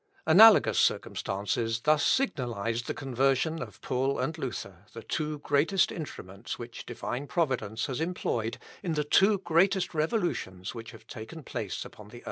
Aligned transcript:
Analogous 0.25 0.79
circumstances 0.79 1.81
thus 1.81 2.03
signalised 2.03 2.87
the 2.87 2.95
conversion 2.95 3.61
of 3.61 3.79
Paul 3.81 4.17
and 4.17 4.35
Luther, 4.35 4.87
the 4.93 5.03
two 5.03 5.37
greatest 5.37 5.91
instruments 5.91 6.57
which 6.57 6.87
Divine 6.87 7.27
Providence 7.27 7.85
has 7.85 8.01
employed 8.01 8.57
in 8.81 8.93
the 8.95 9.03
two 9.03 9.37
greatest 9.37 9.93
revolutions 9.93 10.73
which 10.73 10.89
have 10.89 11.05
taken 11.05 11.43
place 11.43 11.85
upon 11.85 12.07
the 12.07 12.17
earth. 12.17 12.19